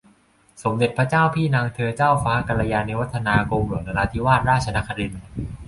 [0.63, 5.21] สมเด็จพระเจ้าพี่นางเธอ เจ้าฟ้ากัลยาณิวัฒนา กรมหลวงนราธิวาสราชนครินทร์